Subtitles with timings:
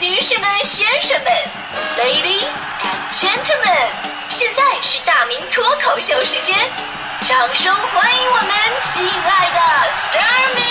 [0.00, 1.30] 女士们、先生们
[1.98, 2.48] ，Ladies
[2.80, 3.90] and Gentlemen，
[4.30, 6.56] 现在是大明脱口秀时间，
[7.20, 8.48] 掌声欢迎我们
[8.82, 9.60] 亲爱的
[9.92, 10.62] s t a r m y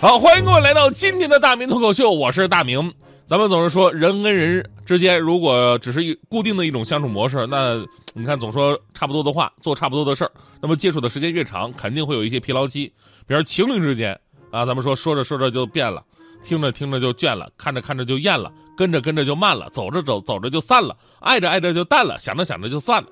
[0.00, 2.92] 好，欢迎各位来到今天的大明脱口秀，我是大明。
[3.26, 7.76] 咱们总是说人跟人之间，如果只是一固定的一种相处模式，那
[8.12, 12.92] 你看总说差不多的话，做差不多的事儿，那么接触的时间越长，肯定会有一些疲劳期。
[13.24, 14.18] 比如情侣之间
[14.50, 16.02] 啊，咱们说说着说着就变了，
[16.42, 23.08] 听着听着就倦了，看着看着就厌了，跟着跟着就慢了，走着走走着就散了，爱着爱着就淡了，想着想着就散了。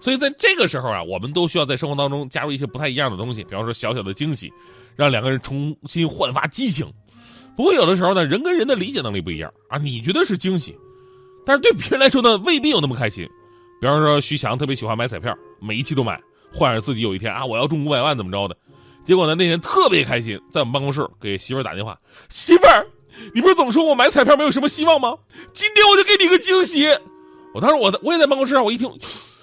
[0.00, 4.52] 所以在这个时候啊，我们都需要在生活当中加入一些不太一样的东西，比方说小小的惊喜，
[4.96, 6.90] 让两个人重新焕发激情。
[7.54, 9.78] 不过有的时候呢，人跟人的理解能力不一样啊。
[9.78, 10.76] 你觉得是惊喜，
[11.46, 13.28] 但是对别人来说呢，未必有那么开心。
[13.80, 16.20] 比方说徐翔特别喜欢买彩票，每一期都买，
[16.52, 18.56] 幻想自己有一天啊，我要中五百万怎么着的。
[19.04, 21.98] 结果呢，那天特别开心，在我们办公室给媳妇儿打电话
[22.30, 22.86] ：“媳妇儿，
[23.34, 25.14] 你不是总说我买彩票没有什么希望吗？
[25.52, 26.88] 今天我就给你个惊喜。”
[27.52, 28.90] 我当时我我也在办公室上，我一听，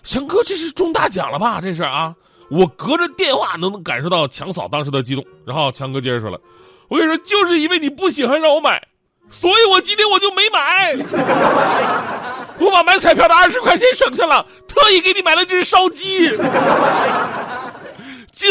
[0.03, 1.59] 翔哥这是中大奖了吧？
[1.61, 2.16] 这是啊，
[2.50, 5.23] 我隔着电话能感受到强嫂当时的激动。
[5.45, 6.39] 然后强哥接着说了。
[6.88, 8.81] 我跟你说，就是因为你不喜欢让我买，
[9.30, 10.95] 所以我今天我就没买。
[12.58, 16.30] 我把买彩票的二十块钱省下了，特意给你买了只烧鸡。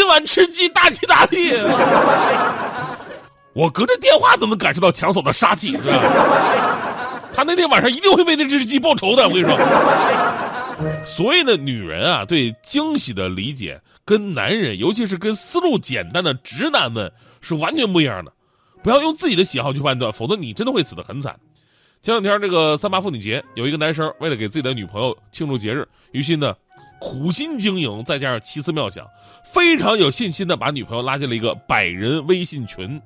[0.09, 1.51] 今晚吃鸡，大吉大利。
[3.53, 7.29] 我隔着电话都能感受到强嫂的杀气，是吧？
[7.31, 9.21] 他那天晚上一定会为那只鸡报仇的。
[9.27, 9.55] 我跟你说，
[11.05, 17.11] 所以呢，女人啊，对惊喜的理解跟男人，尤其是跟思路简单的直男们。
[17.41, 18.33] 是完全不一样的，
[18.83, 21.39] 不要用自己的喜好去判断，否则你真的会死得很惨。
[22.01, 26.55] 前两天这个三八妇女节，有一个男生为了给自己的女朋友庆祝节日，于是呢
[26.99, 29.07] 苦心经营，再加上奇思妙想，
[29.43, 33.01] 非常有信心的把女朋友拉进了一个百人微信群。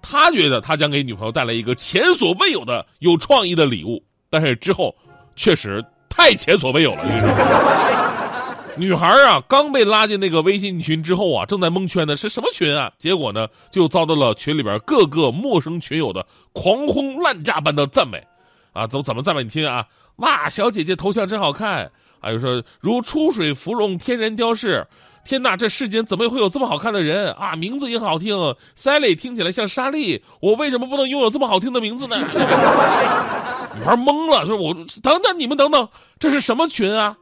[0.00, 4.94] 他觉得他将给女朋友带来一个前所未有的有创意的礼物，但是之后
[5.34, 7.94] 确实太前所未有了。
[8.78, 12.92] 女孩啊，刚被拉进那个微信群之后啊，正在蒙圈呢，是什么群啊？
[12.96, 18.24] 结果呢，就遭到了群里边各个陌生群友的狂轰滥炸般的赞美，
[18.72, 19.42] 啊，怎怎么赞美？
[19.42, 19.84] 你听啊，
[20.18, 24.86] 哇，小姐姐头像真好看，还有说如出水芙蓉天然雕饰，
[25.24, 27.54] 天哪，这世间怎么会有这么好看的人啊？
[27.54, 28.34] 名字也好听
[28.76, 32.16] ，Sally 听起来像莎莉，我为什么不能拥有这么好听的名字呢？
[33.76, 37.16] 女孩懵了，说我等等你们等等，这是什么群啊？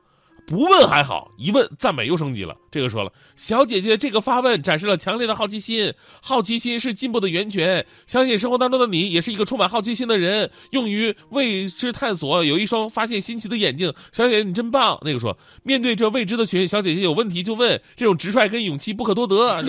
[0.46, 2.56] 不问还好，一问赞美又升级了。
[2.70, 5.92] 这个说了，小姐姐这个发问展示了强烈的好奇心，
[6.22, 7.84] 好奇心是进步的源泉。
[8.06, 13.92] 相信生活当中的你也是一个充满好奇心的人，用于未知探索，有一双发现新奇的眼睛。
[14.12, 14.96] 小姐姐你真棒。
[15.02, 19.60] 那个说，面对这未知的群，小姐姐有问题就问，这种直率跟勇气不可多得。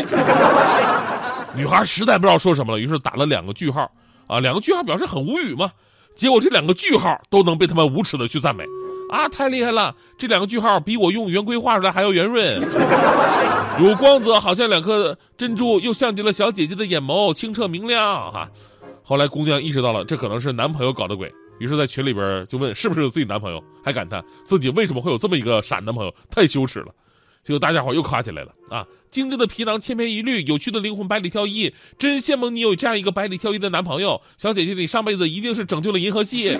[1.55, 3.91] 女孩实在不知道说什么了，于是打了两个句号，
[4.27, 5.71] 啊，两个句号表示很无语嘛。
[6.15, 8.63] 结果这两个句号都能被他们无耻的去赞美。
[9.09, 9.95] 啊，太厉害了！
[10.17, 12.61] 这两个句号比我用圆规画出来还要圆润，
[13.79, 18.31] 有光泽，好像两颗珍珠，又像极了小姐姐的眼眸，清澈明亮。
[18.31, 18.49] 哈，
[19.03, 26.87] 后来姑娘意识到了，这可能是男朋友搞的鬼，于是，在群里边就问是不是有自己男朋友，还感叹自己为什么会有这么一个傻男朋友，太羞耻了。
[27.43, 28.85] 结果大家伙又夸起来了啊！
[29.09, 34.21] 精致的皮囊千篇一律，有趣的灵魂百里挑一，真羡慕你有这样一个百里挑一的男朋友。
[34.37, 36.57] 小姐姐，你上辈子一定是拯救了银河系。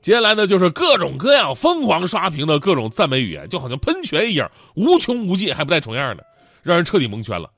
[0.00, 6.24] 接下来呢，就是各种各样疯狂刷屏的各种赞美语言，就好像喷泉一样，无穷无尽，还不带重样的，
[6.62, 7.50] 让人彻底蒙圈了。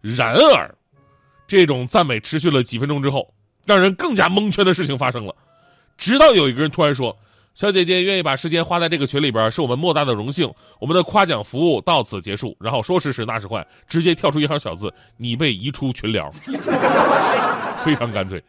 [0.00, 0.74] 然而，
[1.46, 3.32] 这种赞美持续了几分钟之后，
[3.66, 5.34] 让人更加蒙圈的事情发生了。
[5.98, 7.16] 直到有一个人突然说
[7.54, 10.50] ：“小姐姐愿意把时间花在这个群里边，是我们莫大的荣幸。
[10.80, 16.30] 我们的夸奖服务到此结束。”然后说时迟那时快，直接跳出一行小字：“你被移出群聊。”
[17.84, 18.42] 非常干脆。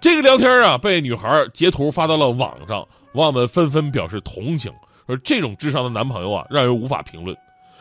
[0.00, 4.72] 这个聊天啊，被女孩截图发到了网上，网友们纷纷表示同情，
[5.06, 7.36] 说这种智商的男朋友啊，让人无法评论。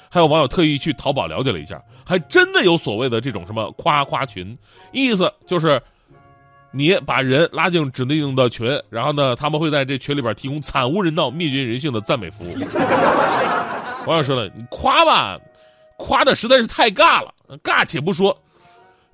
[0.10, 4.58] 还有网友特意去淘宝了解了一下，还真的有所谓的这种什么夸夸群，
[4.92, 5.82] 意思就是
[6.72, 12.54] 你把人拉进指定的群，然后呢，他们会在这群里边提供惨无人道、灭绝人性的赞美服务。
[14.08, 15.40] 网友说了，你夸吧，
[15.96, 17.34] 夸的实在是太尬了，
[17.64, 18.38] 尬且不说。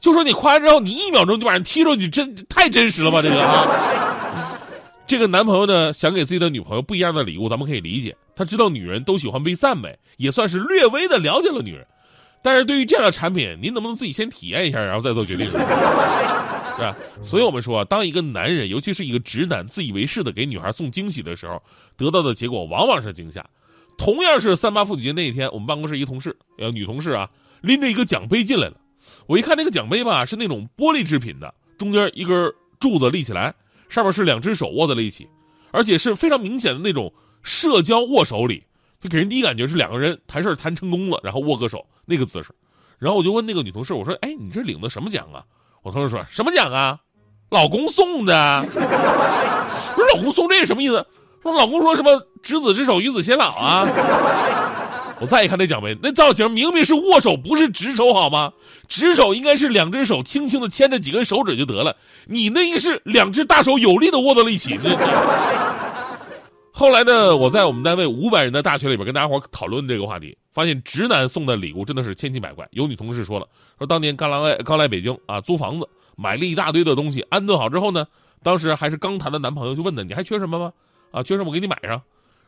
[0.06, 3.24] 就说你夸完之后，你一秒钟就把人踢出去，真太真实了吧？
[3.24, 4.60] 这个啊，
[5.07, 8.16] 这个男朋友呢，想给自己的女朋友不一样的礼物，咱们可以理解。
[8.36, 11.84] 他知道女人都喜欢被赞美，也算是略微的了解了女人。
[12.44, 15.50] 但是对于这样的产品，您能不能自己先体验一下，然后再做决定？
[15.50, 16.96] 是吧？
[17.24, 21.60] 所以我们说，当一个男人，尤其是一个直男，自以为是的给女孩送惊喜的时候，
[21.98, 23.44] 得到的结果往往是惊吓。
[23.98, 27.28] 同样是三八妇女节那一天，我们办公室一同事，呃，女同事啊，
[27.62, 28.75] 拎着一个奖杯进来了。
[29.28, 33.54] 我一看那个奖杯吧，是那种玻璃制品的，中间一根柱子立起来，
[33.90, 35.28] 上面是两只手握在了一起，
[35.72, 37.12] 而且是非常明显的那种
[37.44, 38.63] 社交握手礼，
[39.02, 42.50] 就给人第一感觉是两个人谈事谈成功了，然后握个手那个姿势。
[42.98, 45.44] 然后我就问那个女同事，我说：“哎，你这领的什么奖啊？”
[45.84, 46.98] 我同事说什么奖啊？
[47.50, 48.66] 老公送的。
[49.96, 51.06] 不是老公送这是什么意思？
[51.44, 53.86] 说老公说什么“执子之手，与子偕老”啊？
[55.20, 58.52] 我再一看那奖杯，那造型明明是握手，不是执手，好吗？
[58.88, 61.96] 执手应该是两只手轻轻的牵着几根手指就得了，
[62.26, 64.78] 你那个是两只大手有力的握到了一起。
[66.72, 72.68] 后来呢，我在我们单位五百人的大学里边跟大家伙讨论这个话题，发现直男送的礼物真的是千奇百怪。
[72.72, 73.48] 有女同事说了，
[73.78, 78.06] 说当年刚来刚来北京啊，租房子买了一大堆的东西，安顿好之后呢，
[78.44, 80.74] 当时还是刚谈的男朋友就问他，你还缺什么吗？
[81.12, 82.02] 啊，缺什么我给你买上。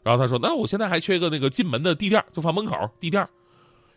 [0.08, 3.28] 然后他说：“那我现在还缺一个那个进门的地垫，就放门口地垫。”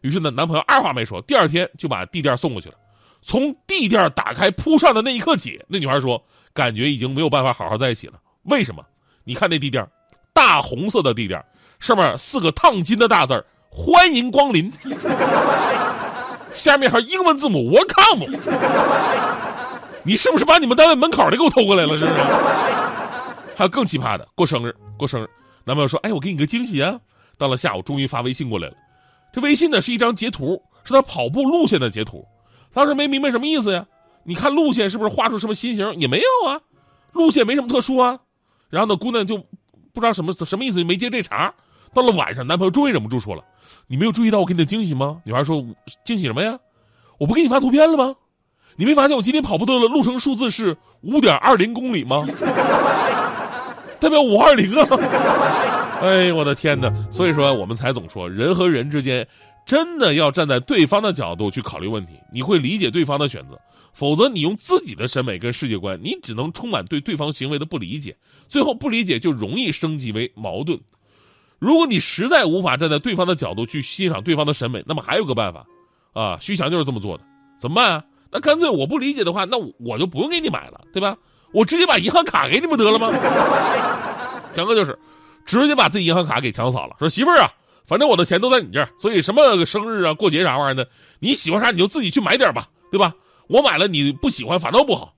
[0.02, 2.74] 于是呢，男朋友二话没说，第二天就把地垫送过去了。
[3.22, 6.20] 从地垫打开铺上的那一刻起，那女孩说
[6.52, 8.14] ：“感觉已经没有办法好好在一起了。
[8.42, 8.84] 为什么？
[9.22, 9.86] 你看那地垫，
[10.32, 11.40] 大红色的地垫，
[11.78, 14.68] 上面四个烫金的大字欢迎光临。
[16.50, 18.36] 下面还英文字母 Welcome。
[20.02, 21.96] 你是不是把你们单位门口的给我偷过来了？
[21.96, 22.20] 是不是？
[23.54, 25.30] 还有更奇葩的，过生日，过生日。”
[25.64, 27.00] 男朋友说：“哎，我给你个惊喜啊！”
[27.38, 28.74] 到了下午，终于发微信过来了。
[29.32, 32.26] 这微信呢是一张截图，是他跑步路线的截图。
[32.72, 33.86] 当时没明白什么意思呀？
[34.24, 35.94] 你看路线是不是画出什么心形？
[35.96, 36.60] 也没有啊，
[37.12, 38.18] 路线没什么特殊啊。
[38.68, 39.38] 然后呢，姑娘就
[39.92, 41.54] 不知道什么什么意思，就没接这茬。
[41.92, 43.42] 到了晚上，男朋友终于忍不住说了
[43.88, 45.64] ：“你没有注意到我给你的惊喜吗？”女孩说
[46.04, 46.58] ：“惊喜什么呀？
[47.18, 48.14] 我不给你发图片了吗？
[48.76, 52.24] 你没发现我今天跑步的路程数字是五点二零公里吗？”
[54.00, 54.86] 代表五二零啊！
[56.00, 56.90] 哎，我的天哪！
[57.10, 59.26] 所以说，我们才总说，人和人之间，
[59.66, 63.60] 真的要站在对方的角度去考虑问题，你会理解对方的选择。
[63.92, 68.16] 否则，你用自己的审美跟世界观，你只能充满对对方行为的不理解，
[68.48, 70.78] 最后不理解就容易升级为矛盾。
[71.58, 75.66] 如果你实在无法站在对方的角度去欣赏对方的审美，那么还有个办法，
[76.14, 77.24] 啊，徐翔就是这么做的。
[77.58, 78.04] 怎么办啊？
[78.32, 81.18] 那干脆我不理解的话，那我就不用给你买了，对吧？
[81.52, 83.08] 我直接把银行卡给你不得了吗？
[84.52, 84.98] 强哥就是，
[85.46, 87.50] 直接把自己银行卡给强嫂了，说媳妇儿啊，
[87.86, 90.88] 反正我的钱都在你这儿，所以什么生日啊、过节啥玩意儿的，
[91.18, 93.14] 你喜欢啥你就自己去买点吧，对吧？
[93.48, 95.14] 我买了你不喜欢反倒不好。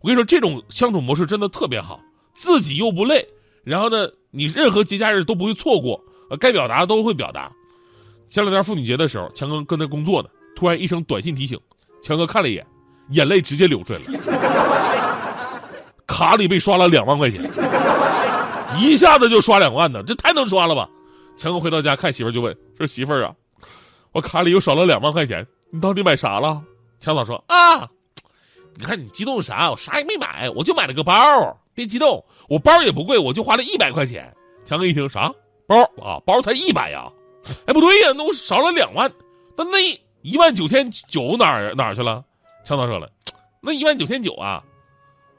[0.00, 2.00] 我跟你说，这种相处模式真的特别好，
[2.34, 3.26] 自己又不累，
[3.64, 6.00] 然后呢，你任何节假日都不会错过，
[6.30, 7.50] 呃，该表达的都会表达。
[8.30, 11.58] 前两天妇女节的时候，强哥跟他工作呢，突然一声短信提醒，
[12.02, 12.66] 强哥看了一眼，
[13.10, 14.04] 眼泪直接流出来了，
[16.14, 17.42] 卡里被刷了两万块钱。
[18.78, 20.88] 一下子就刷两万呢，这太能刷了吧！
[21.36, 23.34] 强哥回到家看媳妇就问说：“媳妇儿啊，
[24.12, 26.62] 我卡里又少了两万块钱，你到底买啥了？”
[27.00, 27.88] 强嫂说：“啊，
[28.76, 29.70] 你看你激动啥？
[29.72, 31.12] 我啥也没买，我就买了个包。
[31.74, 34.32] 别激动，我包也不贵，我就花了一百块钱。”
[34.64, 35.32] 强哥一听啥
[35.66, 36.22] 包啊？
[36.24, 37.08] 包才一百呀？
[37.66, 39.10] 哎，不对呀，那我少了两万，
[39.56, 39.78] 那那
[40.22, 42.22] 一万九千九哪儿哪儿去了？
[42.64, 43.10] 强嫂说了，
[43.60, 44.62] 那一万九千九啊，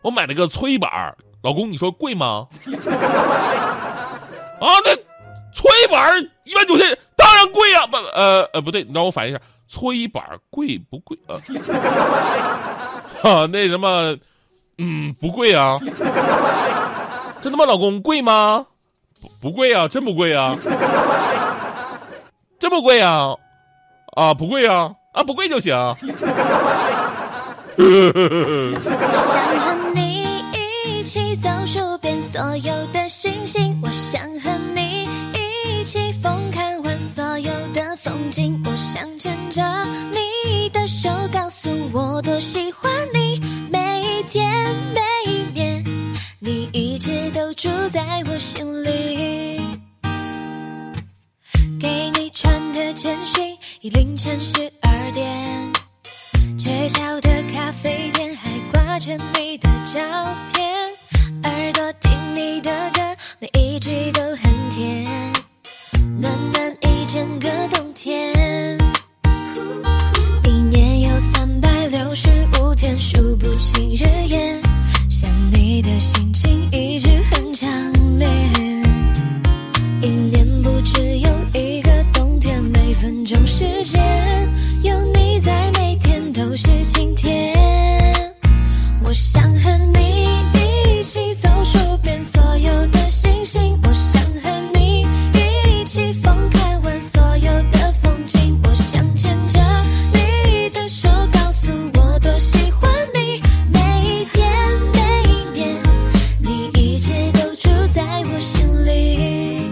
[0.06, 1.16] 我买了个搓衣板。
[1.42, 2.48] 老公，你说贵吗？
[4.62, 4.96] 啊，那
[5.52, 6.14] 搓衣板
[6.44, 7.88] 一万九千，当然贵呀！
[7.88, 11.34] 不，呃呃，不对，你让我反应一下，搓衣板贵不贵啊？
[13.22, 14.16] 哈，那什么，
[14.78, 15.80] 嗯，不贵啊。
[17.42, 18.00] 真的吗，老公？
[18.02, 18.68] 贵吗？
[19.42, 20.56] 不贵啊，真不贵啊。
[22.60, 23.36] 真不贵啊？
[24.16, 24.94] 啊，不贵啊？
[25.14, 25.76] 啊，不贵就行。
[27.78, 38.64] 想和你一起走数遍所有的星星，我想和你一起疯，看完所有的风景。
[38.66, 39.62] 我想牵着
[40.12, 43.42] 你的手，告诉我多喜欢你。
[43.70, 45.02] 每一天，每
[45.32, 45.84] 一年，
[46.40, 49.60] 你一直都住在我心里。
[51.80, 54.72] 给你传的简讯，已凌晨十
[108.56, 109.72] 心里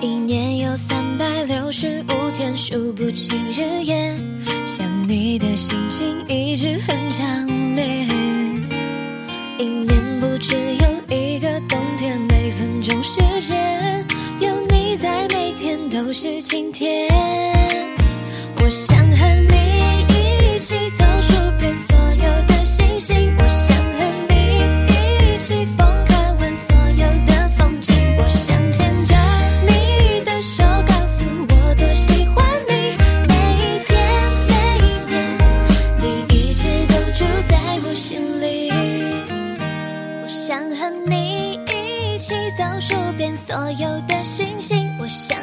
[0.00, 4.16] 一年有三百六十五天数不清日夜
[4.66, 7.59] 想你的心情一直很讲
[9.58, 14.06] 一年不只有一个冬天每分钟时间
[14.40, 17.59] 有你在每天都是晴天。
[43.10, 45.39] 走遍所有的星星我想